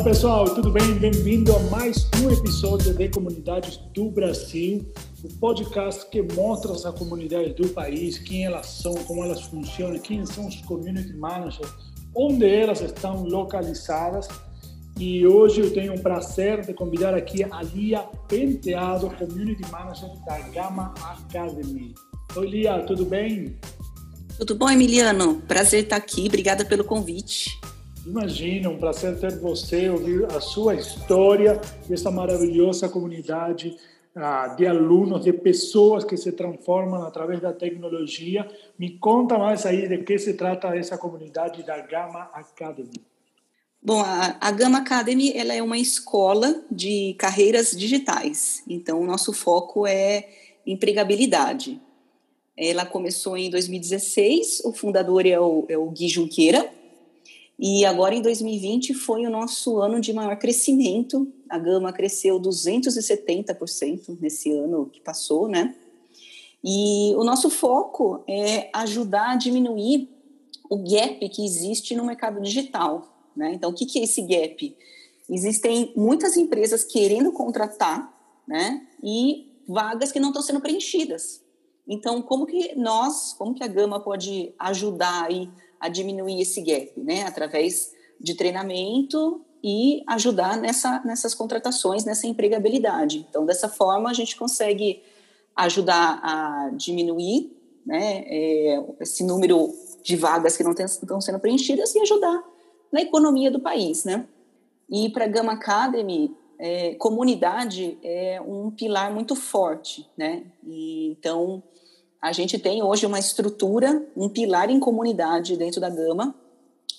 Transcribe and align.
Olá 0.00 0.08
pessoal, 0.08 0.54
tudo 0.54 0.70
bem? 0.70 0.94
Bem-vindo 0.94 1.54
a 1.54 1.58
mais 1.64 2.08
um 2.24 2.30
episódio 2.30 2.94
de 2.94 3.10
Comunidades 3.10 3.76
do 3.92 4.10
Brasil, 4.10 4.90
o 5.22 5.28
podcast 5.34 6.08
que 6.08 6.22
mostra 6.22 6.72
as 6.72 6.84
comunidades 6.98 7.54
do 7.54 7.68
país, 7.68 8.16
quem 8.18 8.46
elas 8.46 8.64
são, 8.66 8.94
como 9.04 9.22
elas 9.22 9.42
funcionam, 9.42 9.98
quem 9.98 10.24
são 10.24 10.46
os 10.46 10.56
community 10.62 11.12
managers, 11.12 11.70
onde 12.16 12.46
elas 12.46 12.80
estão 12.80 13.24
localizadas. 13.24 14.26
E 14.98 15.26
hoje 15.26 15.60
eu 15.60 15.70
tenho 15.70 15.94
o 15.94 16.00
prazer 16.00 16.64
de 16.64 16.72
convidar 16.72 17.12
aqui 17.12 17.44
a 17.44 17.62
Lia 17.62 17.98
Penteado, 18.26 19.10
Community 19.10 19.70
Manager 19.70 20.08
da 20.24 20.38
Gama 20.48 20.94
Academy. 21.02 21.94
Oi 22.36 22.46
Lia, 22.46 22.82
tudo 22.84 23.04
bem? 23.04 23.54
Tudo 24.38 24.54
bom, 24.54 24.70
Emiliano? 24.70 25.42
Prazer 25.42 25.82
estar 25.82 25.96
aqui, 25.96 26.24
obrigada 26.26 26.64
pelo 26.64 26.84
convite. 26.84 27.50
Imagina, 28.06 28.70
um 28.70 28.78
prazer 28.78 29.18
ter 29.18 29.38
você, 29.38 29.90
ouvir 29.90 30.24
a 30.24 30.40
sua 30.40 30.74
história 30.74 31.60
essa 31.90 32.10
maravilhosa 32.10 32.88
comunidade 32.88 33.76
ah, 34.16 34.48
de 34.48 34.66
alunos, 34.66 35.22
de 35.22 35.32
pessoas 35.32 36.02
que 36.02 36.16
se 36.16 36.32
transformam 36.32 37.02
através 37.02 37.40
da 37.40 37.52
tecnologia. 37.52 38.48
Me 38.78 38.98
conta 38.98 39.36
mais 39.36 39.66
aí 39.66 39.86
de 39.86 39.98
que 39.98 40.18
se 40.18 40.34
trata 40.34 40.74
essa 40.74 40.96
comunidade 40.96 41.62
da 41.62 41.78
Gama 41.80 42.30
Academy. 42.32 42.90
Bom, 43.82 44.00
a, 44.00 44.36
a 44.40 44.50
Gama 44.50 44.78
Academy 44.78 45.32
ela 45.36 45.54
é 45.54 45.62
uma 45.62 45.78
escola 45.78 46.64
de 46.70 47.14
carreiras 47.18 47.70
digitais. 47.72 48.62
Então, 48.66 49.00
o 49.00 49.06
nosso 49.06 49.32
foco 49.32 49.86
é 49.86 50.28
empregabilidade. 50.66 51.80
Ela 52.56 52.84
começou 52.84 53.36
em 53.36 53.50
2016, 53.50 54.62
o 54.64 54.72
fundador 54.72 55.26
é 55.26 55.38
o, 55.38 55.66
é 55.68 55.78
o 55.78 55.88
Gui 55.90 56.08
Junqueira, 56.08 56.79
e 57.62 57.84
agora 57.84 58.14
em 58.14 58.22
2020 58.22 58.94
foi 58.94 59.26
o 59.26 59.30
nosso 59.30 59.82
ano 59.82 60.00
de 60.00 60.14
maior 60.14 60.34
crescimento. 60.38 61.30
A 61.46 61.58
Gama 61.58 61.92
cresceu 61.92 62.40
270% 62.40 64.16
nesse 64.18 64.50
ano 64.50 64.86
que 64.86 64.98
passou, 64.98 65.46
né? 65.46 65.74
E 66.64 67.14
o 67.16 67.22
nosso 67.22 67.50
foco 67.50 68.24
é 68.26 68.70
ajudar 68.72 69.32
a 69.32 69.36
diminuir 69.36 70.08
o 70.70 70.78
gap 70.78 71.28
que 71.28 71.44
existe 71.44 71.94
no 71.94 72.06
mercado 72.06 72.40
digital, 72.40 73.28
né? 73.36 73.52
Então, 73.52 73.68
o 73.68 73.74
que, 73.74 73.98
é 73.98 74.04
esse 74.04 74.22
gap? 74.22 74.74
Existem 75.28 75.92
muitas 75.94 76.38
empresas 76.38 76.82
querendo 76.82 77.30
contratar, 77.30 78.10
né? 78.48 78.86
E 79.02 79.52
vagas 79.68 80.10
que 80.10 80.18
não 80.18 80.30
estão 80.30 80.42
sendo 80.42 80.62
preenchidas. 80.62 81.42
Então, 81.86 82.22
como 82.22 82.46
que 82.46 82.74
nós, 82.74 83.34
como 83.34 83.54
que 83.54 83.62
a 83.62 83.68
Gama 83.68 84.00
pode 84.00 84.54
ajudar 84.58 85.26
aí 85.26 85.50
a 85.80 85.88
diminuir 85.88 86.40
esse 86.40 86.60
gap, 86.60 86.92
né? 86.96 87.22
Através 87.22 87.92
de 88.20 88.34
treinamento 88.34 89.40
e 89.62 90.02
ajudar 90.06 90.58
nessa, 90.58 91.00
nessas 91.04 91.34
contratações, 91.34 92.04
nessa 92.04 92.26
empregabilidade. 92.26 93.26
Então, 93.28 93.46
dessa 93.46 93.68
forma, 93.68 94.10
a 94.10 94.14
gente 94.14 94.36
consegue 94.36 95.02
ajudar 95.56 96.20
a 96.22 96.70
diminuir 96.74 97.50
né, 97.84 98.24
é, 98.26 98.84
esse 99.00 99.24
número 99.24 99.74
de 100.02 100.16
vagas 100.16 100.56
que 100.56 100.62
não 100.62 100.72
estão 100.72 101.20
sendo 101.20 101.38
preenchidas 101.38 101.94
e 101.94 102.00
ajudar 102.00 102.42
na 102.92 103.00
economia 103.00 103.50
do 103.50 103.60
país, 103.60 104.04
né? 104.04 104.26
E 104.88 105.08
para 105.10 105.24
a 105.24 105.28
Gama 105.28 105.52
Academy, 105.52 106.34
é, 106.58 106.94
comunidade 106.94 107.98
é 108.02 108.40
um 108.40 108.70
pilar 108.70 109.12
muito 109.12 109.34
forte, 109.36 110.08
né? 110.16 110.44
E, 110.66 111.10
então, 111.10 111.62
a 112.20 112.32
gente 112.32 112.58
tem 112.58 112.82
hoje 112.82 113.06
uma 113.06 113.18
estrutura, 113.18 114.06
um 114.16 114.28
pilar 114.28 114.70
em 114.70 114.78
comunidade 114.78 115.56
dentro 115.56 115.80
da 115.80 115.88
Gama. 115.88 116.34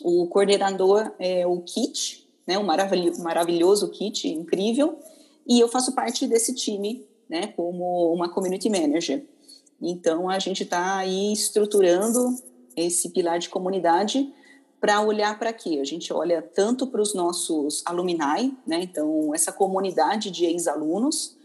O 0.02 0.28
coordenador 0.28 1.12
é 1.20 1.46
o 1.46 1.62
Kit, 1.62 2.28
né, 2.48 2.58
um 2.58 2.64
maravilhoso 2.64 3.90
Kit, 3.90 4.28
incrível, 4.28 4.98
e 5.48 5.60
eu 5.60 5.68
faço 5.68 5.94
parte 5.94 6.26
desse 6.26 6.56
time, 6.56 7.06
né, 7.30 7.48
como 7.56 8.12
uma 8.14 8.30
community 8.30 8.70
manager. 8.70 9.24
Então 9.80 10.30
a 10.30 10.40
gente 10.40 10.64
está 10.64 10.98
aí 10.98 11.32
estruturando 11.32 12.36
esse 12.76 13.10
pilar 13.10 13.38
de 13.40 13.50
comunidade 13.50 14.34
para 14.80 15.02
olhar 15.02 15.38
para 15.38 15.54
quê? 15.54 15.78
A 15.80 15.86
gente 15.86 16.12
olha 16.12 16.42
tanto 16.42 16.88
para 16.88 17.02
os 17.02 17.14
nossos 17.14 17.84
alumni, 17.86 18.58
né? 18.66 18.82
Então 18.82 19.34
essa 19.34 19.52
comunidade 19.52 20.32
de 20.32 20.46
ex-alunos, 20.46 21.38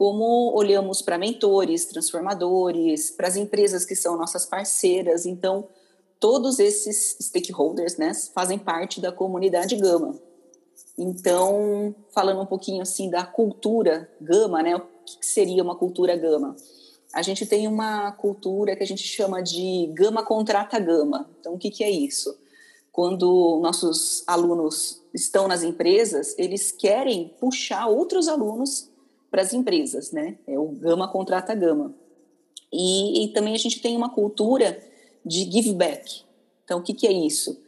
como 0.00 0.54
olhamos 0.54 1.02
para 1.02 1.18
mentores, 1.18 1.84
transformadores, 1.84 3.10
para 3.10 3.28
as 3.28 3.36
empresas 3.36 3.84
que 3.84 3.94
são 3.94 4.16
nossas 4.16 4.46
parceiras. 4.46 5.26
Então, 5.26 5.68
todos 6.18 6.58
esses 6.58 7.18
stakeholders 7.20 7.98
né, 7.98 8.14
fazem 8.34 8.58
parte 8.58 8.98
da 8.98 9.12
comunidade 9.12 9.76
Gama. 9.76 10.18
Então, 10.96 11.94
falando 12.14 12.40
um 12.40 12.46
pouquinho 12.46 12.80
assim 12.80 13.10
da 13.10 13.26
cultura 13.26 14.10
Gama, 14.18 14.62
né, 14.62 14.74
o 14.74 14.80
que 15.04 15.18
seria 15.20 15.62
uma 15.62 15.76
cultura 15.76 16.16
Gama? 16.16 16.56
A 17.12 17.20
gente 17.20 17.44
tem 17.44 17.68
uma 17.68 18.10
cultura 18.12 18.74
que 18.74 18.82
a 18.82 18.86
gente 18.86 19.02
chama 19.02 19.42
de 19.42 19.92
Gama 19.92 20.24
contrata 20.24 20.78
Gama. 20.78 21.28
Então, 21.38 21.52
o 21.52 21.58
que, 21.58 21.70
que 21.70 21.84
é 21.84 21.90
isso? 21.90 22.34
Quando 22.90 23.60
nossos 23.62 24.24
alunos 24.26 25.02
estão 25.12 25.46
nas 25.46 25.62
empresas, 25.62 26.34
eles 26.38 26.72
querem 26.72 27.34
puxar 27.38 27.86
outros 27.86 28.28
alunos 28.28 28.89
para 29.30 29.42
as 29.42 29.52
empresas, 29.52 30.10
né? 30.10 30.36
É 30.46 30.58
o 30.58 30.66
Gama 30.66 31.08
contrata 31.08 31.54
Gama. 31.54 31.94
E, 32.72 33.24
e, 33.24 33.28
também 33.28 33.54
a 33.54 33.58
gente 33.58 33.80
tem 33.80 33.96
uma 33.96 34.10
cultura 34.10 34.78
de 35.24 35.50
give 35.50 35.72
back. 35.72 36.22
Então, 36.64 36.78
o 36.78 36.82
que, 36.82 36.94
que 36.94 37.06
é 37.06 37.12
isso? 37.12 37.60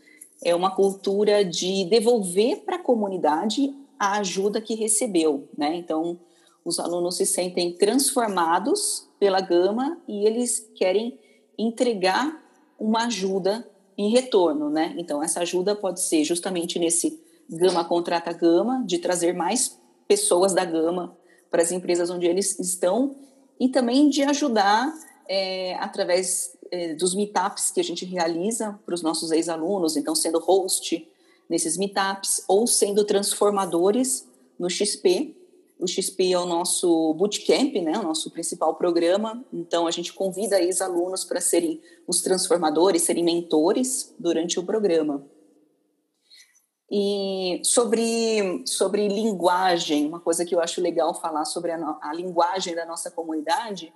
É 0.44 0.54
uma 0.54 0.74
cultura 0.74 1.44
de 1.44 1.84
devolver 1.84 2.60
para 2.64 2.76
a 2.76 2.82
comunidade 2.82 3.74
a 3.98 4.18
ajuda 4.18 4.60
que 4.60 4.74
recebeu, 4.74 5.48
né? 5.56 5.74
Então, 5.76 6.18
os 6.64 6.78
alunos 6.78 7.16
se 7.16 7.26
sentem 7.26 7.72
transformados 7.72 9.08
pela 9.18 9.40
Gama 9.40 10.00
e 10.06 10.24
eles 10.24 10.70
querem 10.74 11.18
entregar 11.58 12.40
uma 12.78 13.06
ajuda 13.06 13.68
em 13.96 14.10
retorno, 14.10 14.70
né? 14.70 14.94
Então, 14.98 15.22
essa 15.22 15.40
ajuda 15.40 15.74
pode 15.74 16.00
ser 16.00 16.24
justamente 16.24 16.78
nesse 16.78 17.20
Gama 17.48 17.84
contrata 17.84 18.32
Gama, 18.32 18.82
de 18.86 18.98
trazer 18.98 19.34
mais 19.34 19.78
pessoas 20.08 20.54
da 20.54 20.64
Gama 20.64 21.16
para 21.52 21.62
as 21.62 21.70
empresas 21.70 22.10
onde 22.10 22.26
eles 22.26 22.58
estão 22.58 23.14
e 23.60 23.68
também 23.68 24.08
de 24.08 24.22
ajudar 24.22 24.92
é, 25.28 25.74
através 25.74 26.56
é, 26.70 26.94
dos 26.94 27.14
meetups 27.14 27.70
que 27.70 27.78
a 27.78 27.84
gente 27.84 28.06
realiza 28.06 28.80
para 28.86 28.94
os 28.94 29.02
nossos 29.02 29.30
ex-alunos, 29.30 29.96
então 29.96 30.14
sendo 30.14 30.40
host 30.40 31.06
nesses 31.48 31.76
meetups 31.76 32.42
ou 32.48 32.66
sendo 32.66 33.04
transformadores 33.04 34.26
no 34.58 34.70
XP. 34.70 35.36
O 35.78 35.86
XP 35.86 36.32
é 36.32 36.38
o 36.38 36.46
nosso 36.46 37.12
bootcamp, 37.14 37.74
né, 37.82 37.98
o 37.98 38.02
nosso 38.02 38.30
principal 38.30 38.74
programa. 38.76 39.44
Então 39.52 39.86
a 39.86 39.90
gente 39.90 40.12
convida 40.12 40.60
ex-alunos 40.60 41.24
para 41.24 41.40
serem 41.40 41.80
os 42.06 42.22
transformadores, 42.22 43.02
serem 43.02 43.22
mentores 43.22 44.14
durante 44.18 44.58
o 44.58 44.64
programa. 44.64 45.22
E 46.94 47.62
sobre, 47.64 48.62
sobre 48.66 49.08
linguagem, 49.08 50.06
uma 50.06 50.20
coisa 50.20 50.44
que 50.44 50.54
eu 50.54 50.60
acho 50.60 50.78
legal 50.78 51.14
falar 51.14 51.46
sobre 51.46 51.72
a, 51.72 51.98
a 52.02 52.12
linguagem 52.12 52.74
da 52.74 52.84
nossa 52.84 53.10
comunidade, 53.10 53.90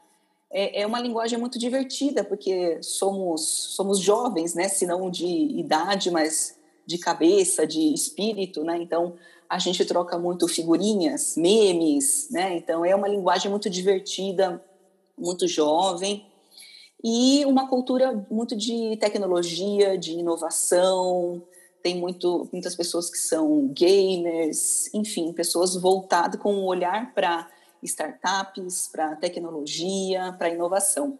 é, 0.50 0.80
é, 0.80 0.86
uma 0.86 0.98
linguagem 0.98 1.38
muito 1.38 1.58
divertida, 1.58 2.24
porque 2.24 2.82
somos, 2.82 3.42
somos 3.74 3.98
jovens, 3.98 4.54
né? 4.54 4.66
se 4.68 4.86
não 4.86 5.10
de 5.10 5.26
idade, 5.26 6.10
mas 6.10 6.58
de 6.86 6.96
cabeça, 6.96 7.66
de 7.66 7.92
espírito, 7.92 8.64
né? 8.64 8.78
Então, 8.80 9.16
a 9.46 9.58
gente 9.58 9.84
troca 9.84 10.16
muito 10.16 10.48
figurinhas, 10.48 11.36
memes, 11.36 12.28
né? 12.30 12.56
Então, 12.56 12.82
é 12.82 12.94
uma 12.94 13.08
linguagem 13.08 13.50
muito 13.50 13.68
divertida, 13.68 14.64
muito 15.18 15.46
jovem, 15.46 16.24
e 17.04 17.44
uma 17.44 17.68
cultura 17.68 18.24
muito 18.30 18.56
de 18.56 18.96
tecnologia, 18.96 19.98
de 19.98 20.12
inovação, 20.12 21.42
tem 21.86 21.94
muito, 21.94 22.48
muitas 22.52 22.74
pessoas 22.74 23.08
que 23.08 23.16
são 23.16 23.68
gamers, 23.68 24.92
enfim, 24.92 25.32
pessoas 25.32 25.80
voltadas 25.80 26.40
com 26.40 26.52
um 26.52 26.64
olhar 26.64 27.14
para 27.14 27.48
startups, 27.80 28.88
para 28.90 29.14
tecnologia, 29.14 30.34
para 30.36 30.48
inovação. 30.48 31.16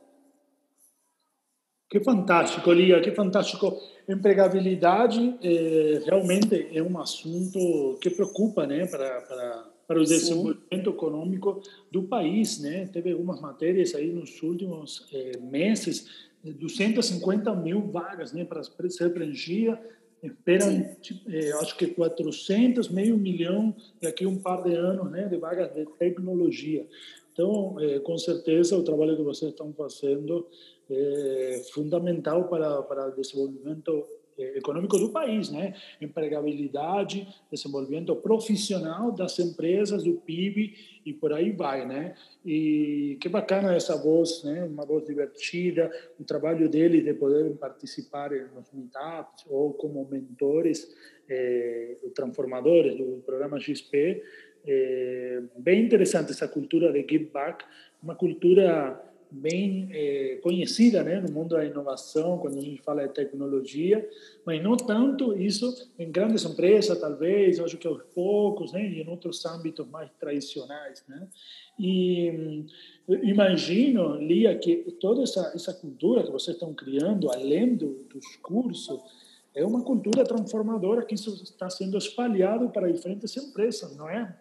Que 1.88 2.00
fantástico, 2.00 2.72
Lia, 2.72 3.00
que 3.00 3.12
fantástico. 3.12 3.80
Empregabilidade 4.08 5.38
é, 5.40 6.02
realmente 6.04 6.68
é 6.76 6.82
um 6.82 6.98
assunto 6.98 7.96
que 8.00 8.10
preocupa 8.10 8.66
né, 8.66 8.86
para, 8.86 9.20
para, 9.20 9.64
para 9.86 10.00
o 10.00 10.04
desenvolvimento 10.04 10.90
Sim. 10.90 10.96
econômico 10.96 11.62
do 11.92 12.02
país. 12.02 12.58
Né? 12.58 12.88
Teve 12.92 13.12
algumas 13.12 13.40
matérias 13.40 13.94
aí 13.94 14.10
nos 14.10 14.42
últimos 14.42 15.06
é, 15.12 15.38
meses, 15.38 16.26
250 16.42 17.54
mil 17.54 17.82
vagas 17.82 18.32
né, 18.32 18.44
para 18.44 18.64
ser 18.90 19.14
preenchidas 19.14 19.78
Esperam, 20.26 20.96
tipo, 21.00 21.30
é, 21.30 21.52
acho 21.52 21.76
que 21.76 21.86
400, 21.86 22.88
meio 22.88 23.16
milhão 23.16 23.74
daqui 24.00 24.24
a 24.24 24.28
um 24.28 24.38
par 24.38 24.62
de 24.62 24.74
anos, 24.74 25.10
né, 25.10 25.28
de 25.28 25.36
vagas 25.36 25.72
de 25.74 25.86
tecnologia. 25.98 26.86
Então, 27.32 27.76
é, 27.80 27.98
com 28.00 28.16
certeza, 28.16 28.76
o 28.76 28.82
trabalho 28.82 29.16
que 29.16 29.22
vocês 29.22 29.50
estão 29.50 29.72
fazendo 29.72 30.46
é 30.88 31.62
fundamental 31.72 32.48
para, 32.48 32.82
para 32.82 33.08
o 33.08 33.16
desenvolvimento 33.16 33.90
eh, 33.90 34.15
econômico 34.38 34.98
do 34.98 35.10
país, 35.10 35.50
né? 35.50 35.74
Empregabilidade, 36.00 37.26
desenvolvimento 37.50 38.14
profissional 38.16 39.12
das 39.12 39.38
empresas, 39.38 40.02
do 40.02 40.14
PIB 40.14 40.74
e 41.04 41.12
por 41.12 41.32
aí 41.32 41.52
vai, 41.52 41.86
né? 41.86 42.14
E 42.44 43.16
que 43.20 43.28
bacana 43.28 43.74
essa 43.74 43.96
voz, 43.96 44.42
né? 44.44 44.64
Uma 44.64 44.84
voz 44.84 45.04
divertida, 45.04 45.90
o 46.18 46.24
trabalho 46.24 46.68
deles 46.68 47.04
de 47.04 47.14
poder 47.14 47.50
participar 47.56 48.30
nos 48.54 48.70
meetups 48.72 49.44
ou 49.48 49.72
como 49.72 50.06
mentores, 50.10 50.94
eh, 51.28 51.96
transformadores 52.14 52.96
do 52.96 53.22
programa 53.24 53.58
XP. 53.58 54.22
Eh, 54.66 55.42
bem 55.56 55.84
interessante 55.84 56.32
essa 56.32 56.48
cultura 56.48 56.92
de 56.92 57.06
give 57.08 57.30
back, 57.32 57.64
uma 58.02 58.14
cultura 58.14 59.00
bem 59.30 59.88
é, 59.92 60.36
conhecida 60.42 61.02
né, 61.02 61.20
no 61.20 61.32
mundo 61.32 61.56
da 61.56 61.64
inovação, 61.64 62.38
quando 62.38 62.58
a 62.58 62.60
gente 62.60 62.82
fala 62.82 63.06
de 63.06 63.14
tecnologia, 63.14 64.08
mas 64.44 64.62
não 64.62 64.76
tanto 64.76 65.36
isso 65.36 65.90
em 65.98 66.10
grandes 66.10 66.44
empresas, 66.44 66.98
talvez, 66.98 67.58
acho 67.60 67.76
que 67.78 67.86
aos 67.86 68.02
poucos, 68.14 68.72
né, 68.72 68.88
e 68.88 69.02
em 69.02 69.08
outros 69.08 69.44
âmbitos 69.44 69.86
mais 69.88 70.10
tradicionais. 70.18 71.04
Né? 71.08 71.28
E 71.78 72.64
imagino, 73.22 74.16
Lia, 74.16 74.56
que 74.56 74.76
toda 75.00 75.22
essa, 75.22 75.52
essa 75.54 75.74
cultura 75.74 76.22
que 76.22 76.30
vocês 76.30 76.56
estão 76.56 76.72
criando, 76.74 77.30
além 77.30 77.74
do, 77.74 78.04
dos 78.08 78.36
cursos, 78.36 79.00
é 79.54 79.64
uma 79.64 79.82
cultura 79.82 80.22
transformadora 80.22 81.04
que 81.04 81.14
isso 81.14 81.42
está 81.42 81.70
sendo 81.70 81.96
espalhado 81.96 82.68
para 82.68 82.92
diferentes 82.92 83.34
empresas, 83.36 83.96
não 83.96 84.08
é? 84.08 84.36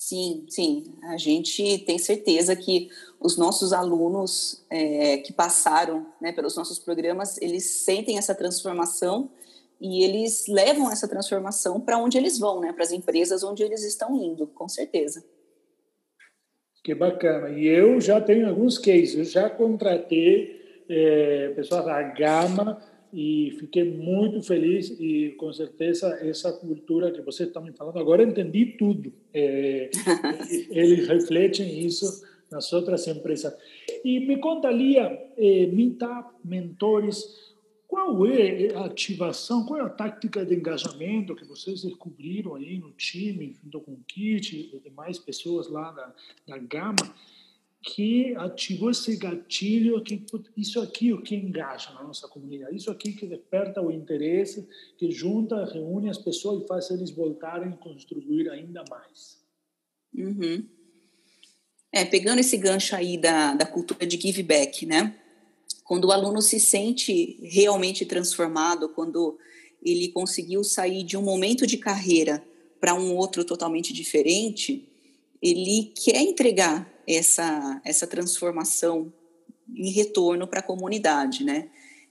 Sim, 0.00 0.46
sim. 0.48 0.94
A 1.02 1.18
gente 1.18 1.76
tem 1.80 1.98
certeza 1.98 2.56
que 2.56 2.88
os 3.20 3.36
nossos 3.36 3.70
alunos 3.70 4.64
é, 4.70 5.18
que 5.18 5.30
passaram 5.30 6.06
né, 6.18 6.32
pelos 6.32 6.56
nossos 6.56 6.78
programas, 6.78 7.36
eles 7.36 7.64
sentem 7.64 8.16
essa 8.16 8.34
transformação 8.34 9.30
e 9.78 10.02
eles 10.02 10.46
levam 10.48 10.90
essa 10.90 11.06
transformação 11.06 11.78
para 11.78 11.98
onde 11.98 12.16
eles 12.16 12.38
vão, 12.38 12.60
né, 12.60 12.72
para 12.72 12.82
as 12.82 12.92
empresas 12.92 13.44
onde 13.44 13.62
eles 13.62 13.84
estão 13.84 14.16
indo, 14.16 14.46
com 14.46 14.66
certeza. 14.66 15.22
Que 16.82 16.94
bacana. 16.94 17.50
E 17.50 17.66
eu 17.66 18.00
já 18.00 18.22
tenho 18.22 18.48
alguns 18.48 18.78
cases. 18.78 19.16
Eu 19.16 19.24
já 19.24 19.50
contratei 19.50 20.86
é, 20.88 21.50
pessoas 21.50 21.84
da 21.84 22.00
Gama 22.00 22.82
e 23.12 23.56
fiquei 23.58 23.84
muito 23.84 24.42
feliz 24.42 24.90
e 24.98 25.34
com 25.38 25.52
certeza 25.52 26.08
essa 26.22 26.52
cultura 26.52 27.10
que 27.10 27.20
você 27.20 27.44
está 27.44 27.60
me 27.60 27.72
falando 27.72 27.98
agora 27.98 28.22
entendi 28.22 28.66
tudo. 28.78 29.12
É, 29.32 29.90
eles 30.70 31.08
refletem 31.08 31.80
isso 31.84 32.24
nas 32.50 32.72
outras 32.72 33.06
empresas. 33.06 33.54
E 34.04 34.20
me 34.20 34.38
conta 34.38 34.70
Lia 34.70 35.06
é, 35.36 35.66
mentores 36.44 37.50
qual 37.86 38.24
é 38.24 38.72
a 38.76 38.84
ativação 38.84 39.66
qual 39.66 39.80
é 39.80 39.82
a 39.82 39.88
tática 39.88 40.46
de 40.46 40.54
engajamento 40.54 41.34
que 41.34 41.44
vocês 41.44 41.82
descobriram 41.82 42.54
aí 42.54 42.78
no 42.78 42.92
time 42.92 43.56
junto 43.62 43.80
com 43.80 43.92
o 43.92 44.00
Kit 44.06 44.70
e 44.72 44.78
demais 44.78 45.18
pessoas 45.18 45.68
lá 45.68 45.90
da, 45.90 46.14
da 46.46 46.58
Gama 46.58 47.14
que 47.82 48.34
ativou 48.36 48.90
esse 48.90 49.16
gatilho, 49.16 50.02
que 50.02 50.22
isso 50.56 50.80
aqui 50.80 51.10
é 51.10 51.14
o 51.14 51.22
que 51.22 51.34
engaja 51.34 51.90
na 51.92 52.02
nossa 52.02 52.28
comunidade, 52.28 52.76
isso 52.76 52.90
aqui 52.90 53.12
que 53.12 53.26
desperta 53.26 53.80
o 53.80 53.90
interesse, 53.90 54.68
que 54.98 55.10
junta, 55.10 55.64
reúne 55.64 56.10
as 56.10 56.18
pessoas 56.18 56.62
e 56.62 56.66
faz 56.66 56.90
eles 56.90 57.10
voltarem 57.10 57.72
a 57.72 57.76
construir 57.76 58.50
ainda 58.50 58.84
mais. 58.90 59.38
Uhum. 60.14 60.66
É, 61.92 62.04
pegando 62.04 62.40
esse 62.40 62.56
gancho 62.56 62.94
aí 62.94 63.16
da, 63.16 63.54
da 63.54 63.66
cultura 63.66 64.06
de 64.06 64.20
give 64.20 64.42
back, 64.42 64.84
né? 64.84 65.16
Quando 65.84 66.04
o 66.04 66.12
aluno 66.12 66.40
se 66.42 66.60
sente 66.60 67.40
realmente 67.42 68.04
transformado, 68.04 68.90
quando 68.90 69.38
ele 69.82 70.08
conseguiu 70.08 70.62
sair 70.62 71.02
de 71.02 71.16
um 71.16 71.22
momento 71.22 71.66
de 71.66 71.78
carreira 71.78 72.44
para 72.78 72.94
um 72.94 73.16
outro 73.16 73.44
totalmente 73.44 73.92
diferente, 73.92 74.88
ele 75.42 75.92
quer 75.96 76.20
entregar 76.20 76.99
essa, 77.16 77.80
essa 77.84 78.06
transformação 78.06 79.12
em 79.74 79.90
retorno 79.90 80.46
para 80.46 80.60
a 80.60 80.62
comunidade, 80.62 81.44
né? 81.44 81.68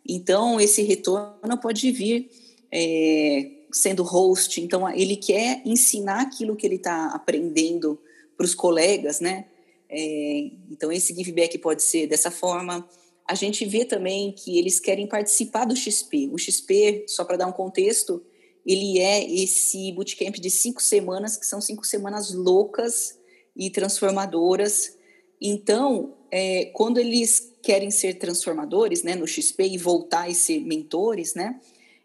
Então, 0.08 0.60
esse 0.60 0.82
retorno 0.82 1.58
pode 1.62 1.92
vir 1.92 2.30
é, 2.72 3.52
sendo 3.72 4.04
host, 4.04 4.62
então 4.62 4.90
ele 4.90 5.16
quer 5.16 5.62
ensinar 5.66 6.22
aquilo 6.22 6.56
que 6.56 6.66
ele 6.66 6.76
está 6.76 7.08
aprendendo 7.08 8.00
para 8.36 8.46
os 8.46 8.56
colegas, 8.56 9.20
né? 9.20 9.46
É, 9.90 10.52
então, 10.72 10.92
esse 10.92 11.14
give 11.14 11.32
back 11.32 11.58
pode 11.58 11.84
ser 11.84 12.08
dessa 12.08 12.32
forma. 12.32 12.88
A 13.28 13.36
gente 13.36 13.66
vê 13.66 13.86
também 13.86 14.32
que 14.32 14.58
eles 14.58 14.80
querem 14.80 15.08
participar 15.08 15.66
do 15.66 15.76
XP. 15.76 16.30
O 16.32 16.38
XP, 16.38 17.06
só 17.08 17.24
para 17.24 17.38
dar 17.38 17.48
um 17.48 17.52
contexto, 17.52 18.24
ele 18.66 19.00
é 19.00 19.24
esse 19.30 19.92
bootcamp 19.92 20.36
de 20.36 20.50
cinco 20.50 20.82
semanas, 20.82 21.38
que 21.38 21.46
são 21.46 21.60
cinco 21.60 21.86
semanas 21.86 22.34
loucas 22.34 23.19
e 23.56 23.70
transformadoras. 23.70 24.98
Então, 25.42 26.14
é, 26.32 26.66
quando 26.74 26.98
eles 26.98 27.54
querem 27.62 27.92
ser 27.92 28.16
transformadores 28.16 29.04
né, 29.04 29.16
no 29.16 29.28
XP 29.28 29.68
e 29.68 29.78
voltar 29.78 30.30
a 30.30 30.34
ser 30.34 30.60
mentores, 30.62 31.34
né, 31.36 31.60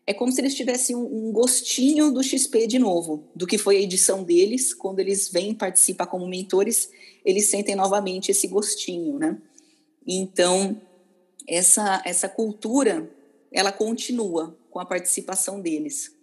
é 0.07 0.13
como 0.13 0.31
se 0.31 0.41
eles 0.41 0.55
tivessem 0.55 0.95
um, 0.95 1.29
um 1.29 1.33
gostinho 1.33 2.11
do 2.11 2.23
XP 2.23 2.67
de 2.67 2.79
novo, 2.79 3.25
do 3.35 3.47
que 3.47 3.57
foi 3.57 3.79
a 3.79 3.81
edição 3.81 4.23
deles. 4.23 4.75
Quando 4.75 5.01
eles 5.01 5.29
vêm 5.29 5.55
participar 5.55 6.07
como 6.07 6.27
mentores, 6.27 6.91
eles 7.25 7.47
sentem 7.47 7.75
novamente 7.75 8.31
esse 8.31 8.47
gostinho. 8.47 9.19
Né? 9.19 9.39
Então, 10.07 10.81
essa, 11.49 12.03
essa 12.05 12.29
cultura, 12.29 13.11
ela 13.51 13.73
continua 13.73 14.57
com 14.71 14.79
a 14.79 14.85
participação 14.85 15.61
deles. 15.61 16.14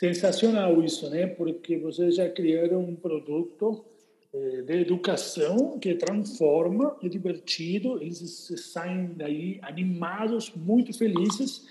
Sensacional 0.00 0.82
isso, 0.82 1.10
né? 1.10 1.26
Porque 1.26 1.76
vocês 1.76 2.14
já 2.14 2.26
criaram 2.26 2.80
um 2.80 2.96
produto 2.96 3.84
eh, 4.32 4.62
de 4.62 4.80
educação 4.80 5.78
que 5.78 5.94
transforma, 5.94 6.96
é 7.02 7.06
divertido, 7.06 8.02
eles 8.02 8.50
saem 8.72 9.12
daí 9.14 9.58
animados, 9.60 10.54
muito 10.56 10.96
felizes, 10.96 11.66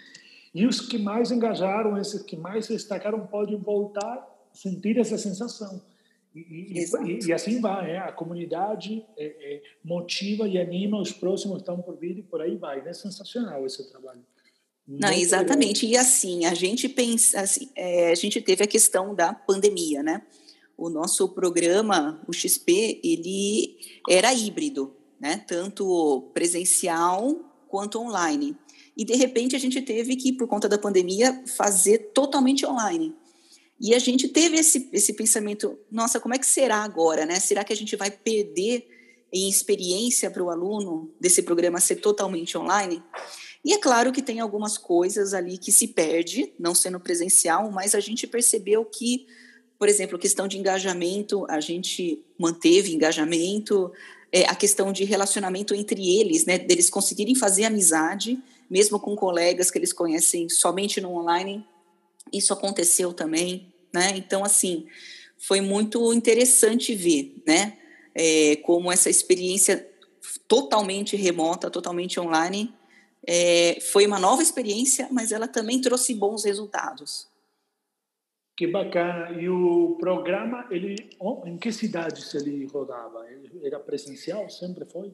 e 0.53 0.67
os 0.67 0.79
que 0.79 0.99
mais 0.99 1.31
engajaram, 1.31 1.97
esses 1.97 2.21
que 2.21 2.37
mais 2.37 2.67
se 2.67 2.73
destacaram, 2.73 3.25
podem 3.25 3.57
voltar 3.57 4.13
a 4.13 4.55
sentir 4.55 4.99
essa 4.99 5.17
sensação. 5.17 5.81
E, 6.35 6.85
e, 6.85 7.25
e, 7.25 7.33
assim 7.33 7.59
vai, 7.59 7.93
é, 7.93 7.97
a 7.97 8.11
comunidade 8.11 9.03
é, 9.17 9.25
é, 9.25 9.63
motiva 9.83 10.47
e 10.47 10.59
anima 10.59 11.01
os 11.01 11.11
próximos 11.11 11.61
estão 11.61 11.81
por 11.81 11.97
vir 11.97 12.19
e 12.19 12.21
por 12.21 12.43
aí 12.43 12.55
vai. 12.55 12.87
É 12.87 12.93
sensacional 12.93 13.65
esse 13.65 13.89
trabalho. 13.89 14.21
Não, 14.89 15.11
exatamente. 15.11 15.85
E 15.85 15.95
assim, 15.95 16.45
a 16.45 16.53
gente 16.53 16.89
pensa, 16.89 17.41
assim, 17.41 17.69
é, 17.75 18.11
a 18.11 18.15
gente 18.15 18.41
teve 18.41 18.63
a 18.63 18.67
questão 18.67 19.13
da 19.13 19.33
pandemia, 19.33 20.01
né? 20.01 20.23
o 20.79 20.89
nosso 20.89 21.27
programa, 21.27 22.21
o 22.25 22.31
XP, 22.31 23.01
ele 23.03 23.77
era 24.09 24.33
híbrido, 24.33 24.95
né? 25.19 25.43
Tanto 25.45 26.31
presencial 26.33 27.35
quanto 27.67 27.99
online. 27.99 28.55
E 28.95 29.03
de 29.03 29.13
repente 29.15 29.57
a 29.57 29.59
gente 29.59 29.81
teve 29.81 30.15
que, 30.15 30.31
por 30.31 30.47
conta 30.47 30.69
da 30.69 30.77
pandemia, 30.77 31.43
fazer 31.45 32.11
totalmente 32.13 32.65
online. 32.65 33.13
E 33.79 33.93
a 33.93 33.99
gente 33.99 34.29
teve 34.29 34.57
esse, 34.57 34.89
esse 34.93 35.13
pensamento: 35.13 35.77
nossa, 35.91 36.19
como 36.19 36.33
é 36.33 36.39
que 36.39 36.47
será 36.47 36.77
agora, 36.77 37.25
né? 37.25 37.41
Será 37.41 37.65
que 37.65 37.73
a 37.73 37.75
gente 37.75 37.97
vai 37.97 38.09
perder 38.09 38.87
em 39.33 39.49
experiência 39.49 40.31
para 40.31 40.43
o 40.43 40.49
aluno 40.49 41.11
desse 41.19 41.43
programa 41.43 41.81
ser 41.81 41.97
totalmente 41.97 42.57
online? 42.57 43.03
E 43.63 43.73
é 43.73 43.77
claro 43.77 44.11
que 44.11 44.21
tem 44.21 44.39
algumas 44.39 44.77
coisas 44.77 45.33
ali 45.33 45.57
que 45.57 45.71
se 45.71 45.87
perde, 45.89 46.53
não 46.57 46.73
sendo 46.73 46.99
presencial, 46.99 47.71
mas 47.71 47.93
a 47.93 47.99
gente 47.99 48.25
percebeu 48.25 48.85
que 48.85 49.27
por 49.79 49.87
exemplo, 49.87 50.19
questão 50.19 50.45
de 50.45 50.57
engajamento, 50.57 51.45
a 51.49 51.61
gente 51.61 52.21
manteve 52.37 52.93
engajamento, 52.93 53.89
é, 54.29 54.43
a 54.43 54.53
questão 54.53 54.91
de 54.91 55.05
relacionamento 55.05 55.73
entre 55.73 56.19
eles, 56.19 56.45
né, 56.45 56.57
deles 56.59 56.89
conseguirem 56.89 57.33
fazer 57.33 57.63
amizade, 57.63 58.37
mesmo 58.69 58.99
com 58.99 59.15
colegas 59.15 59.71
que 59.71 59.77
eles 59.77 59.93
conhecem 59.93 60.49
somente 60.49 60.99
no 60.99 61.13
online, 61.13 61.65
isso 62.31 62.51
aconteceu 62.51 63.13
também, 63.13 63.73
né? 63.91 64.13
Então, 64.15 64.43
assim, 64.43 64.85
foi 65.37 65.61
muito 65.61 66.13
interessante 66.13 66.93
ver, 66.93 67.41
né, 67.47 67.77
é, 68.13 68.57
como 68.57 68.91
essa 68.91 69.09
experiência 69.09 69.89
totalmente 70.45 71.15
remota, 71.15 71.71
totalmente 71.71 72.19
online, 72.19 72.71
é, 73.31 73.79
foi 73.79 74.07
uma 74.07 74.17
nova 74.17 74.41
experiência, 74.41 75.07
mas 75.11 75.31
ela 75.31 75.47
também 75.47 75.79
trouxe 75.79 76.15
bons 76.15 76.45
resultados. 76.45 77.27
Que 78.57 78.65
bacana. 78.65 79.39
E 79.39 79.47
o 79.47 79.95
programa, 79.99 80.65
ele, 80.71 80.95
em 81.45 81.55
que 81.55 81.71
cidades 81.71 82.33
ele 82.33 82.65
rodava? 82.65 83.23
Era 83.63 83.79
presencial? 83.79 84.49
Sempre 84.49 84.83
foi? 84.83 85.13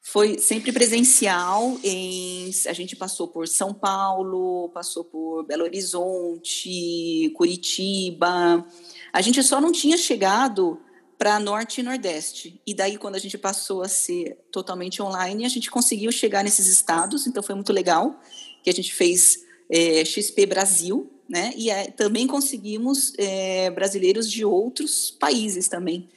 Foi 0.00 0.38
sempre 0.38 0.70
presencial. 0.70 1.76
Em, 1.82 2.48
a 2.68 2.72
gente 2.72 2.94
passou 2.94 3.26
por 3.26 3.48
São 3.48 3.74
Paulo, 3.74 4.68
passou 4.68 5.02
por 5.02 5.42
Belo 5.46 5.64
Horizonte, 5.64 7.32
Curitiba. 7.34 8.64
A 9.12 9.20
gente 9.20 9.42
só 9.42 9.60
não 9.60 9.72
tinha 9.72 9.96
chegado 9.96 10.80
para 11.18 11.38
Norte 11.38 11.80
e 11.80 11.84
Nordeste. 11.84 12.60
E 12.66 12.74
daí, 12.74 12.98
quando 12.98 13.14
a 13.14 13.18
gente 13.18 13.38
passou 13.38 13.82
a 13.82 13.88
ser 13.88 14.36
totalmente 14.50 15.00
online, 15.02 15.44
a 15.44 15.48
gente 15.48 15.70
conseguiu 15.70 16.10
chegar 16.10 16.42
nesses 16.42 16.66
estados, 16.66 17.26
então 17.26 17.42
foi 17.42 17.54
muito 17.54 17.72
legal. 17.72 18.20
que 18.62 18.70
a 18.70 18.72
gente 18.72 18.94
fez 18.94 19.44
é, 19.70 20.04
XP 20.04 20.46
Brasil, 20.46 21.10
né? 21.28 21.52
E 21.56 21.70
é, 21.70 21.90
também 21.90 22.26
conseguimos 22.26 23.12
é, 23.18 23.70
brasileiros 23.70 24.30
de 24.30 24.44
outros 24.44 25.10
países 25.10 25.68
também. 25.68 26.08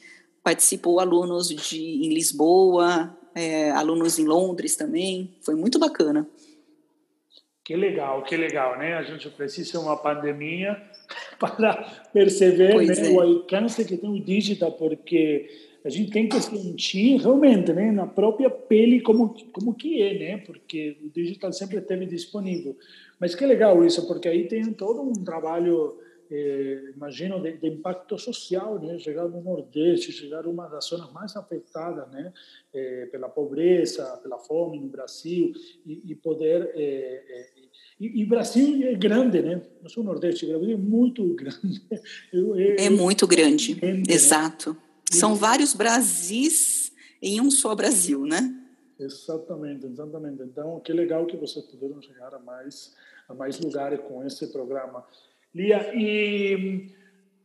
Participou 0.42 1.00
alunos 1.00 1.48
de 1.48 1.78
em 1.78 2.12
Lisboa, 2.12 3.16
é, 3.34 3.70
alunos 3.70 4.18
em 4.18 4.24
Londres 4.24 4.76
também. 4.76 5.34
Foi 5.42 5.54
muito 5.54 5.78
bacana. 5.78 6.26
Que 7.68 7.76
legal, 7.76 8.22
que 8.22 8.34
legal, 8.34 8.78
né? 8.78 8.94
A 8.94 9.02
gente 9.02 9.28
precisa 9.28 9.72
de 9.72 9.76
uma 9.76 9.94
pandemia 9.94 10.80
para 11.38 11.74
perceber 12.14 12.74
né, 12.74 13.10
o 13.10 13.20
alcance 13.20 13.84
que 13.84 13.98
tem 13.98 14.08
o 14.08 14.18
digital, 14.18 14.72
porque 14.72 15.46
a 15.84 15.90
gente 15.90 16.10
tem 16.10 16.26
que 16.26 16.40
sentir 16.40 17.18
realmente, 17.18 17.70
né, 17.74 17.92
na 17.92 18.06
própria 18.06 18.48
pele 18.48 19.02
como 19.02 19.34
como 19.52 19.74
que 19.74 20.00
é, 20.00 20.18
né? 20.18 20.38
Porque 20.46 20.96
o 21.04 21.10
digital 21.10 21.52
sempre 21.52 21.76
esteve 21.76 22.06
disponível. 22.06 22.74
Mas 23.20 23.34
que 23.34 23.44
legal 23.44 23.84
isso, 23.84 24.06
porque 24.06 24.28
aí 24.28 24.48
tem 24.48 24.72
todo 24.72 25.02
um 25.02 25.22
trabalho, 25.22 25.98
eh, 26.30 26.92
imagino, 26.96 27.38
de, 27.38 27.58
de, 27.58 27.68
impacto 27.68 28.18
social, 28.18 28.78
né? 28.78 28.98
Chegar 28.98 29.28
no 29.28 29.42
Nordeste, 29.42 30.10
chegar 30.10 30.46
a 30.46 30.48
uma 30.48 30.68
das 30.68 30.86
zonas 30.86 31.12
mais 31.12 31.36
afetadas, 31.36 32.10
né? 32.12 32.32
Eh, 32.72 33.08
pela 33.12 33.28
pobreza, 33.28 34.18
pela 34.22 34.38
fome 34.38 34.80
no 34.80 34.88
Brasil, 34.88 35.52
e, 35.84 36.00
e 36.06 36.14
poder... 36.14 36.72
Eh, 36.74 37.57
e, 38.00 38.22
e, 38.22 38.24
Brasil 38.24 38.86
é 38.86 38.94
grande, 38.94 39.40
né? 39.42 39.62
Não 39.82 39.88
sou 39.88 40.04
Nordeste, 40.04 40.44
o 40.44 40.48
Brasil 40.48 40.74
é 40.74 40.76
muito 40.76 41.24
grande. 41.34 41.82
Eu, 42.32 42.54
eu, 42.56 42.76
é 42.78 42.90
muito 42.90 43.26
grande, 43.26 43.74
grande 43.74 44.08
né? 44.08 44.14
exato. 44.14 44.70
Né? 44.70 44.78
São 45.10 45.34
vários 45.34 45.74
Brasis 45.74 46.92
em 47.20 47.40
um 47.40 47.50
só 47.50 47.74
Brasil, 47.74 48.24
né? 48.24 48.54
Exatamente, 49.00 49.86
exatamente. 49.86 50.42
Então, 50.42 50.78
que 50.80 50.92
legal 50.92 51.26
que 51.26 51.36
vocês 51.36 51.64
puderam 51.64 52.00
chegar 52.02 52.34
a 52.34 52.38
mais 52.38 52.94
a 53.28 53.34
mais 53.34 53.60
lugares 53.60 54.00
com 54.00 54.24
esse 54.24 54.46
programa. 54.50 55.04
Lia, 55.54 55.94
e 55.94 56.90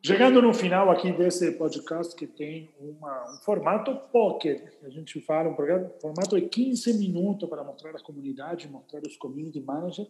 chegando 0.02 0.42
no 0.42 0.54
final 0.54 0.90
aqui 0.90 1.12
desse 1.12 1.52
podcast 1.54 2.16
que 2.16 2.26
tem 2.26 2.70
uma, 2.80 3.34
um 3.34 3.38
formato 3.40 3.94
pocket, 4.12 4.64
a 4.84 4.90
gente 4.90 5.20
fala, 5.22 5.50
um 5.50 5.56
programa, 5.56 5.92
formato 6.02 6.40
de 6.40 6.48
15 6.48 6.94
minutos 6.94 7.50
para 7.50 7.64
mostrar 7.64 7.92
a 7.92 8.00
comunidade, 8.02 8.70
mostrar 8.70 9.02
os 9.02 9.18
community 9.18 9.60
managers. 9.60 10.08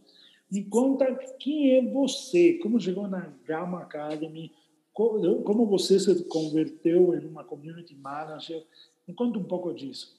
Me 0.52 0.64
conta 0.66 1.06
quem 1.40 1.78
é 1.78 1.82
você, 1.82 2.60
como 2.62 2.80
chegou 2.80 3.08
na 3.08 3.34
Gama 3.46 3.82
Academy, 3.82 4.52
como 4.94 5.66
você 5.66 6.00
se 6.00 6.24
converteu 6.26 7.16
em 7.16 7.26
uma 7.26 7.44
community 7.44 7.96
manager. 7.96 8.64
Me 9.08 9.14
conta 9.14 9.40
um 9.40 9.44
pouco 9.44 9.74
disso. 9.74 10.16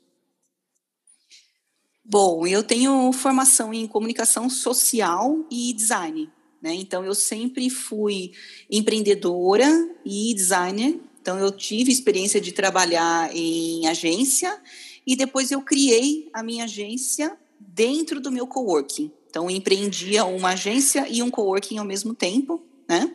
Bom, 2.04 2.46
eu 2.46 2.62
tenho 2.62 3.12
formação 3.12 3.72
em 3.72 3.86
comunicação 3.86 4.50
social 4.50 5.46
e 5.50 5.72
design, 5.72 6.30
né? 6.60 6.74
Então 6.74 7.04
eu 7.04 7.14
sempre 7.14 7.70
fui 7.70 8.32
empreendedora 8.70 9.64
e 10.04 10.34
designer. 10.34 11.00
Então 11.22 11.38
eu 11.38 11.50
tive 11.50 11.90
experiência 11.90 12.40
de 12.40 12.52
trabalhar 12.52 13.34
em 13.34 13.86
agência 13.86 14.60
e 15.06 15.16
depois 15.16 15.50
eu 15.50 15.62
criei 15.62 16.28
a 16.34 16.42
minha 16.42 16.64
agência 16.64 17.38
dentro 17.58 18.20
do 18.20 18.30
meu 18.30 18.46
coworking. 18.46 19.10
Então 19.34 19.50
empreendia 19.50 20.24
uma 20.24 20.50
agência 20.50 21.08
e 21.10 21.20
um 21.20 21.28
coworking 21.28 21.78
ao 21.78 21.84
mesmo 21.84 22.14
tempo, 22.14 22.62
né? 22.88 23.12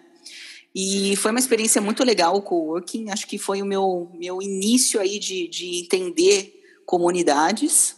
E 0.76 1.16
foi 1.16 1.32
uma 1.32 1.40
experiência 1.40 1.82
muito 1.82 2.04
legal 2.04 2.36
o 2.36 2.42
coworking. 2.42 3.10
Acho 3.10 3.26
que 3.26 3.38
foi 3.38 3.62
o 3.62 3.66
meu 3.66 4.12
meu 4.14 4.42
início 4.42 5.00
aí 5.00 5.18
de, 5.18 5.48
de 5.48 5.80
entender 5.80 6.62
comunidades 6.86 7.96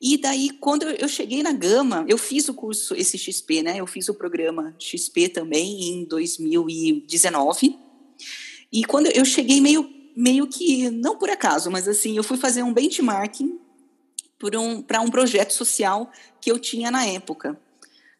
e 0.00 0.16
daí, 0.16 0.50
quando 0.50 0.82
eu 0.84 1.06
cheguei 1.06 1.40
na 1.44 1.52
Gama, 1.52 2.04
eu 2.08 2.18
fiz 2.18 2.48
o 2.48 2.54
curso, 2.54 2.92
esse 2.96 3.16
XP, 3.16 3.62
né? 3.62 3.78
Eu 3.78 3.86
fiz 3.86 4.08
o 4.08 4.14
programa 4.14 4.74
XP 4.76 5.28
também 5.28 5.90
em 5.90 6.04
2019. 6.04 7.78
E 8.72 8.84
quando 8.84 9.06
eu 9.06 9.24
cheguei 9.24 9.60
meio, 9.60 9.88
meio 10.16 10.48
que, 10.48 10.90
não 10.90 11.16
por 11.16 11.30
acaso, 11.30 11.70
mas 11.70 11.86
assim, 11.86 12.16
eu 12.16 12.24
fui 12.24 12.36
fazer 12.36 12.64
um 12.64 12.72
benchmarking 12.72 13.60
para 14.38 14.60
um, 14.60 14.84
um 15.02 15.10
projeto 15.10 15.52
social 15.52 16.10
que 16.40 16.50
eu 16.50 16.58
tinha 16.58 16.90
na 16.90 17.04
época. 17.06 17.58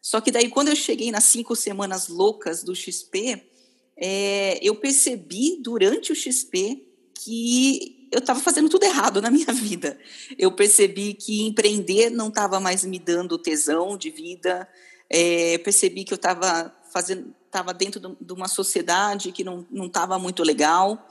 Só 0.00 0.20
que 0.20 0.30
daí, 0.30 0.48
quando 0.48 0.68
eu 0.68 0.76
cheguei 0.76 1.10
nas 1.10 1.24
cinco 1.24 1.54
semanas 1.54 2.08
loucas 2.08 2.62
do 2.62 2.74
XP, 2.74 3.42
é, 3.96 4.58
eu 4.62 4.76
percebi 4.76 5.58
durante 5.60 6.12
o 6.12 6.14
XP 6.14 6.86
que 7.14 8.08
eu 8.10 8.20
estava 8.20 8.40
fazendo 8.40 8.68
tudo 8.68 8.84
errado 8.84 9.20
na 9.20 9.30
minha 9.30 9.52
vida. 9.52 9.98
Eu 10.38 10.52
percebi 10.52 11.14
que 11.14 11.46
empreender 11.46 12.10
não 12.10 12.28
estava 12.28 12.60
mais 12.60 12.84
me 12.84 12.98
dando 12.98 13.38
tesão 13.38 13.96
de 13.96 14.10
vida. 14.10 14.68
É, 15.10 15.58
percebi 15.58 16.04
que 16.04 16.12
eu 16.12 16.16
estava 16.16 16.74
fazendo, 16.92 17.34
estava 17.46 17.74
dentro 17.74 18.16
de 18.20 18.32
uma 18.32 18.48
sociedade 18.48 19.32
que 19.32 19.44
não 19.44 19.66
estava 19.84 20.18
muito 20.18 20.42
legal. 20.42 21.06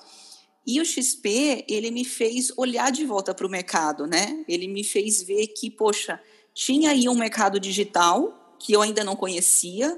E 0.67 0.81
o 0.81 0.85
XP 0.85 1.65
ele 1.69 1.89
me 1.89 2.03
fez 2.03 2.51
olhar 2.57 2.91
de 2.91 3.05
volta 3.05 3.33
para 3.33 3.47
o 3.47 3.49
mercado, 3.49 4.05
né? 4.05 4.43
Ele 4.47 4.67
me 4.67 4.83
fez 4.83 5.23
ver 5.23 5.47
que 5.47 5.71
poxa 5.71 6.19
tinha 6.53 6.91
aí 6.91 7.07
um 7.07 7.15
mercado 7.15 7.59
digital 7.59 8.57
que 8.59 8.73
eu 8.73 8.81
ainda 8.81 9.03
não 9.03 9.15
conhecia 9.15 9.97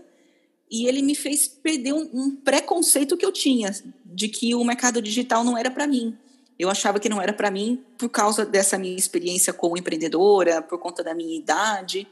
e 0.69 0.85
ele 0.87 1.01
me 1.01 1.15
fez 1.15 1.47
perder 1.47 1.93
um, 1.93 2.07
um 2.13 2.35
preconceito 2.35 3.17
que 3.17 3.25
eu 3.25 3.31
tinha 3.31 3.73
de 4.05 4.29
que 4.29 4.53
o 4.53 4.63
mercado 4.63 5.01
digital 5.01 5.43
não 5.43 5.57
era 5.57 5.71
para 5.71 5.87
mim 5.87 6.15
eu 6.59 6.69
achava 6.69 6.99
que 6.99 7.07
não 7.07 7.21
era 7.21 7.31
para 7.31 7.49
mim 7.49 7.81
por 7.97 8.09
causa 8.09 8.45
dessa 8.45 8.77
minha 8.77 8.97
experiência 8.97 9.53
como 9.53 9.77
empreendedora, 9.77 10.61
por 10.61 10.77
conta 10.77 11.01
da 11.01 11.15
minha 11.15 11.37
idade. 11.37 12.05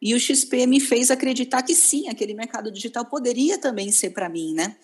E 0.00 0.14
o 0.14 0.20
XP 0.20 0.68
me 0.68 0.78
fez 0.78 1.10
acreditar 1.10 1.62
que 1.64 1.74
sim, 1.74 2.08
aquele 2.08 2.32
mercado 2.32 2.70
digital 2.70 3.04
poderia 3.04 3.58
também 3.58 3.90
ser 3.90 4.10
para 4.10 4.28
mim, 4.28 4.54
né? 4.54 4.76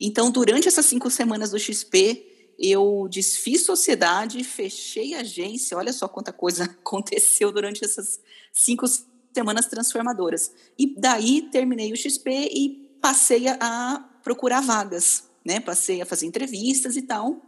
Então, 0.00 0.32
durante 0.32 0.66
essas 0.66 0.86
cinco 0.86 1.08
semanas 1.08 1.52
do 1.52 1.58
XP, 1.58 2.26
eu 2.58 3.06
desfiz 3.08 3.64
sociedade, 3.64 4.42
fechei 4.42 5.14
agência. 5.14 5.76
Olha 5.76 5.92
só 5.92 6.08
quanta 6.08 6.32
coisa 6.32 6.64
aconteceu 6.82 7.52
durante 7.52 7.84
essas 7.84 8.20
cinco 8.52 8.86
semanas 9.32 9.66
transformadoras. 9.66 10.52
E 10.76 10.94
daí 10.98 11.42
terminei 11.52 11.92
o 11.92 11.96
XP 11.96 12.30
e 12.52 12.88
passei 13.00 13.46
a 13.48 14.04
procurar 14.24 14.60
vagas, 14.60 15.24
né? 15.44 15.60
Passei 15.60 16.02
a 16.02 16.06
fazer 16.06 16.26
entrevistas 16.26 16.96
e 16.96 17.02
tal. 17.02 17.40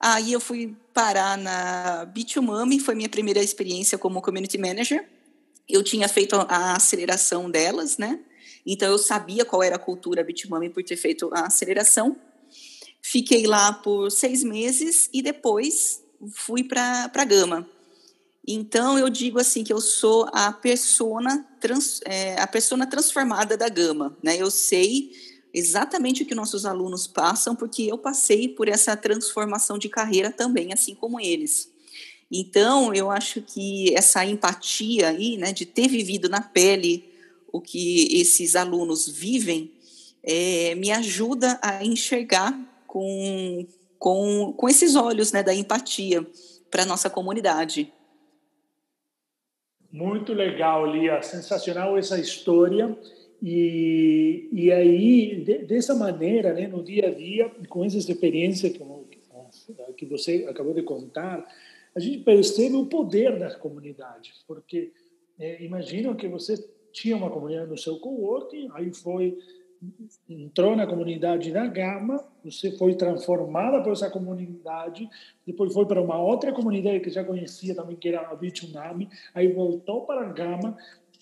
Aí 0.00 0.32
eu 0.32 0.40
fui 0.40 0.76
parar 0.92 1.38
na 1.38 2.04
Bitumami, 2.06 2.80
foi 2.80 2.96
minha 2.96 3.08
primeira 3.08 3.40
experiência 3.40 3.96
como 3.96 4.20
community 4.20 4.58
manager. 4.58 5.08
Eu 5.68 5.84
tinha 5.84 6.08
feito 6.08 6.34
a 6.34 6.74
aceleração 6.74 7.48
delas, 7.48 7.98
né? 7.98 8.18
Então 8.66 8.90
eu 8.90 8.98
sabia 8.98 9.44
qual 9.44 9.62
era 9.62 9.76
a 9.76 9.78
cultura 9.78 10.24
Bitumami 10.24 10.68
por 10.68 10.82
ter 10.82 10.96
feito 10.96 11.30
a 11.32 11.46
aceleração. 11.46 12.16
Fiquei 13.02 13.46
lá 13.46 13.72
por 13.72 14.10
seis 14.10 14.44
meses 14.44 15.10
e 15.12 15.20
depois 15.20 16.02
fui 16.32 16.62
para 16.62 17.10
a 17.12 17.24
Gama. 17.24 17.68
Então 18.46 18.98
eu 18.98 19.10
digo 19.10 19.40
assim 19.40 19.64
que 19.64 19.72
eu 19.72 19.80
sou 19.80 20.28
a 20.32 20.52
persona 20.52 21.46
trans, 21.60 22.00
é, 22.04 22.40
a 22.40 22.46
persona 22.46 22.86
transformada 22.86 23.56
da 23.56 23.68
Gama, 23.68 24.16
né? 24.22 24.36
Eu 24.36 24.50
sei 24.50 25.12
exatamente 25.52 26.22
o 26.22 26.26
que 26.26 26.34
nossos 26.34 26.64
alunos 26.64 27.06
passam, 27.06 27.54
porque 27.54 27.82
eu 27.82 27.98
passei 27.98 28.48
por 28.48 28.68
essa 28.68 28.96
transformação 28.96 29.78
de 29.78 29.88
carreira 29.88 30.30
também, 30.30 30.72
assim 30.72 30.94
como 30.94 31.20
eles. 31.20 31.70
Então, 32.30 32.94
eu 32.94 33.10
acho 33.10 33.42
que 33.42 33.94
essa 33.94 34.24
empatia 34.24 35.08
aí, 35.08 35.36
né, 35.36 35.52
de 35.52 35.66
ter 35.66 35.88
vivido 35.88 36.30
na 36.30 36.40
pele 36.40 37.04
o 37.52 37.60
que 37.60 38.08
esses 38.18 38.56
alunos 38.56 39.06
vivem, 39.06 39.70
é, 40.22 40.74
me 40.76 40.90
ajuda 40.90 41.58
a 41.60 41.84
enxergar 41.84 42.58
com, 42.92 43.66
com, 43.98 44.52
com 44.52 44.68
esses 44.68 44.96
olhos 44.96 45.32
né, 45.32 45.42
da 45.42 45.54
empatia 45.54 46.26
para 46.70 46.82
a 46.82 46.86
nossa 46.86 47.08
comunidade. 47.08 47.90
Muito 49.90 50.34
legal, 50.34 50.84
Lia. 50.84 51.22
Sensacional 51.22 51.96
essa 51.96 52.20
história. 52.20 52.94
E, 53.42 54.46
e 54.52 54.70
aí, 54.70 55.42
de, 55.42 55.58
dessa 55.64 55.94
maneira, 55.94 56.52
né, 56.52 56.68
no 56.68 56.84
dia 56.84 57.06
a 57.06 57.10
dia, 57.10 57.50
com 57.66 57.82
essa 57.82 57.96
experiência 57.96 58.68
que, 58.68 58.78
que 59.96 60.04
você 60.04 60.46
acabou 60.46 60.74
de 60.74 60.82
contar, 60.82 61.46
a 61.94 61.98
gente 61.98 62.18
percebe 62.18 62.76
o 62.76 62.84
poder 62.84 63.38
das 63.38 63.56
comunidades, 63.56 64.44
porque 64.46 64.92
é, 65.38 65.64
imagina 65.64 66.14
que 66.14 66.28
você 66.28 66.62
tinha 66.92 67.16
uma 67.16 67.30
comunidade 67.30 67.70
no 67.70 67.78
seu 67.78 67.98
coworking, 67.98 68.68
aí 68.74 68.92
foi 68.92 69.38
entrou 70.28 70.76
na 70.76 70.86
comunidade 70.86 71.50
da 71.50 71.66
Gama, 71.66 72.24
você 72.44 72.70
foi 72.72 72.94
transformada 72.94 73.82
por 73.82 73.92
essa 73.92 74.10
comunidade, 74.10 75.08
depois 75.46 75.72
foi 75.72 75.86
para 75.86 76.00
uma 76.00 76.20
outra 76.20 76.52
comunidade 76.52 77.00
que 77.00 77.10
já 77.10 77.24
conhecia 77.24 77.74
também, 77.74 77.96
que 77.96 78.08
era 78.08 78.28
a 78.28 78.34
Bichunami, 78.34 79.08
aí 79.34 79.48
voltou 79.52 80.02
para 80.02 80.22
a 80.22 80.32
Gama, 80.32 80.76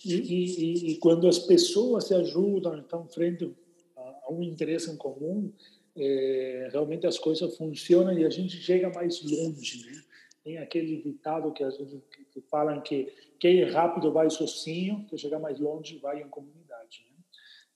e, 0.04 0.14
e, 0.14 0.92
e, 0.92 0.96
quando 0.96 1.28
as 1.28 1.38
pessoas 1.38 2.06
se 2.06 2.14
ajudam, 2.14 2.78
estão 2.78 3.06
frente 3.06 3.52
a, 3.96 4.32
um 4.32 4.42
interesse 4.42 4.90
em 4.90 4.96
comum, 4.96 5.52
é, 5.96 6.68
realmente 6.72 7.06
as 7.06 7.18
coisas 7.18 7.54
funcionam 7.56 8.12
e 8.18 8.24
a 8.24 8.30
gente 8.30 8.56
chega 8.56 8.88
mais 8.88 9.22
longe, 9.22 9.84
né? 9.84 10.02
tem 10.42 10.58
aquele 10.58 11.02
ditado 11.02 11.52
que 11.52 11.62
a 11.62 11.70
gente 11.70 12.02
que 12.32 12.40
falam 12.42 12.80
que 12.80 13.12
quem 13.38 13.60
é 13.60 13.70
rápido 13.70 14.12
vai 14.12 14.30
sozinho, 14.30 15.04
que 15.08 15.18
chegar 15.18 15.38
mais 15.38 15.58
longe 15.58 15.98
vai 15.98 16.22
em 16.22 16.28
comunidade. 16.28 16.59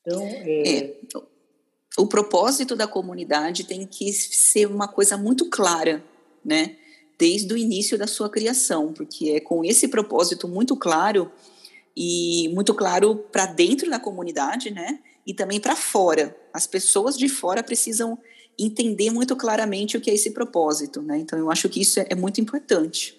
Então, 0.07 0.23
é... 0.23 0.79
É, 0.79 0.95
o 1.97 2.07
propósito 2.07 2.75
da 2.75 2.87
comunidade 2.87 3.65
tem 3.65 3.87
que 3.87 4.13
ser 4.13 4.67
uma 4.67 4.89
coisa 4.89 5.17
muito 5.17 5.49
clara, 5.49 6.03
né? 6.45 6.77
Desde 7.17 7.53
o 7.55 7.57
início 7.57 7.97
da 7.97 8.07
sua 8.07 8.29
criação, 8.29 8.93
porque 8.93 9.31
é 9.31 9.41
com 9.41 9.65
esse 9.65 9.87
propósito 9.87 10.49
muito 10.49 10.77
claro 10.77 11.31
e 11.97 12.51
muito 12.53 12.75
claro 12.75 13.17
para 13.31 13.47
dentro 13.47 13.89
da 13.89 14.01
comunidade, 14.01 14.71
né? 14.71 14.99
E 15.25 15.33
também 15.33 15.61
para 15.61 15.77
fora. 15.77 16.37
As 16.53 16.67
pessoas 16.67 17.17
de 17.17 17.29
fora 17.29 17.63
precisam 17.63 18.19
entender 18.59 19.11
muito 19.11 19.37
claramente 19.37 19.97
o 19.97 20.01
que 20.01 20.11
é 20.11 20.15
esse 20.15 20.33
propósito, 20.33 21.01
né? 21.01 21.19
Então 21.19 21.39
eu 21.39 21.51
acho 21.51 21.69
que 21.69 21.81
isso 21.81 22.01
é, 22.01 22.15
muito 22.17 22.41
importante. 22.41 23.17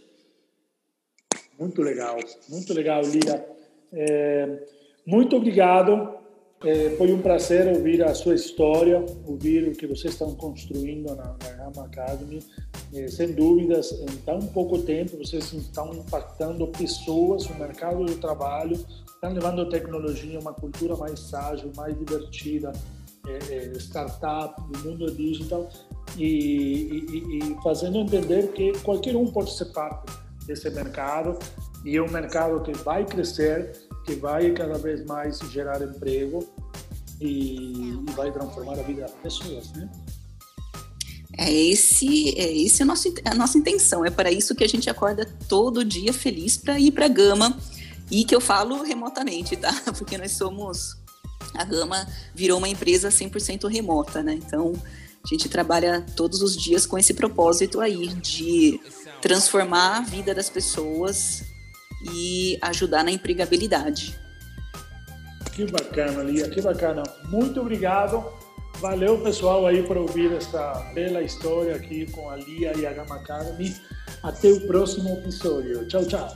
Muito 1.58 1.82
legal, 1.82 2.18
muito 2.50 2.74
legal, 2.74 3.02
Lia. 3.02 3.46
É, 3.94 4.68
muito 5.06 5.38
obrigado. 5.38 6.25
É, 6.66 6.96
foi 6.98 7.14
um 7.14 7.22
prazer 7.22 7.68
ouvir 7.68 8.04
a 8.04 8.16
sua 8.16 8.34
história, 8.34 9.06
ouvir 9.28 9.68
o 9.68 9.72
que 9.72 9.86
vocês 9.86 10.14
estão 10.14 10.34
construindo 10.34 11.16
na, 11.16 11.26
na 11.26 11.72
Gama 11.72 11.86
Academy. 11.86 12.40
É, 12.92 13.08
sem 13.08 13.34
dúvidas, 13.34 13.92
em 13.92 14.18
tão 14.26 14.40
pouco 14.40 14.80
tempo, 14.80 15.16
vocês 15.16 15.54
estão 15.54 15.94
impactando 15.94 16.66
pessoas, 16.70 17.46
o 17.46 17.54
mercado 17.60 18.04
do 18.04 18.16
trabalho, 18.16 18.74
estão 18.74 19.32
levando 19.32 19.62
a 19.62 19.70
tecnologia, 19.70 20.40
uma 20.40 20.54
cultura 20.54 20.96
mais 20.96 21.32
ágil, 21.36 21.72
mais 21.78 21.96
divertida, 22.00 22.72
é, 23.28 23.72
startup, 23.78 24.60
do 24.72 24.90
mundo 24.90 25.12
digital, 25.12 25.70
e, 26.18 26.26
e, 26.26 27.38
e 27.38 27.64
fazendo 27.64 28.00
entender 28.00 28.52
que 28.54 28.72
qualquer 28.80 29.16
um 29.16 29.28
pode 29.28 29.56
ser 29.56 29.66
parte 29.66 30.12
desse 30.48 30.68
mercado 30.72 31.38
e 31.84 31.98
é 31.98 32.02
um 32.02 32.10
mercado 32.10 32.62
que 32.62 32.72
vai 32.80 33.06
crescer, 33.06 33.72
que 34.04 34.16
vai 34.16 34.52
cada 34.52 34.78
vez 34.80 35.06
mais 35.06 35.40
gerar 35.52 35.82
emprego 35.84 36.55
e, 37.20 37.28
e 37.28 38.12
vai 38.16 38.32
transformar 38.32 38.80
a 38.80 38.84
vida 38.84 39.02
das 39.02 39.12
pessoas, 39.12 39.72
né? 39.74 39.90
É 41.38 41.52
esse, 41.52 42.30
é 42.38 42.58
esse 42.58 42.82
a 42.82 42.86
nossa, 42.86 43.10
a 43.26 43.36
nossa 43.36 43.58
intenção. 43.58 44.06
É 44.06 44.10
para 44.10 44.32
isso 44.32 44.56
que 44.56 44.64
a 44.64 44.70
gente 44.70 44.90
acorda 44.90 45.26
todo 45.50 45.84
dia 45.84 46.14
feliz 46.14 46.56
para 46.56 46.80
ir 46.80 46.92
para 46.92 47.06
a 47.06 47.10
Gama 47.10 47.58
e 48.10 48.24
que 48.24 48.34
eu 48.34 48.40
falo 48.40 48.82
remotamente, 48.84 49.58
tá? 49.58 49.74
Porque 49.98 50.18
nós 50.18 50.32
somos 50.32 50.98
a 51.54 51.64
Gama 51.64 52.08
virou 52.34 52.58
uma 52.58 52.70
empresa 52.70 53.10
100% 53.10 53.68
remota, 53.70 54.24
né? 54.24 54.34
Então 54.34 54.74
a 55.24 55.28
gente 55.28 55.50
trabalha 55.50 56.06
todos 56.16 56.42
os 56.42 56.56
dias 56.56 56.86
com 56.86 56.98
esse 56.98 57.14
propósito 57.14 57.82
aí 57.82 58.08
de 58.08 58.80
transformar 59.22 59.98
a 59.98 60.02
vida 60.02 60.34
das 60.34 60.50
pessoas 60.50 61.44
e 62.14 62.58
ajudar 62.62 63.04
na 63.04 63.12
empregabilidade. 63.12 64.20
Que 65.56 65.66
bacana, 65.66 66.22
Lia, 66.22 66.50
que 66.50 66.62
bacana. 66.62 67.02
Muito 67.30 67.62
obrigado. 67.62 68.26
Valeu, 68.80 69.18
pessoal, 69.20 69.66
aí 69.66 69.84
por 69.84 69.96
ouvir 69.96 70.34
essa 70.34 70.92
bela 70.94 71.22
história 71.22 71.74
aqui 71.76 72.12
com 72.12 72.30
a 72.30 72.36
Lia 72.36 72.78
e 72.78 72.86
a 72.86 72.92
Gama 72.92 73.16
Academy. 73.16 73.74
Até 74.22 74.50
o 74.50 74.68
próximo 74.68 75.10
episódio. 75.18 75.88
Tchau, 75.88 76.06
tchau. 76.06 76.28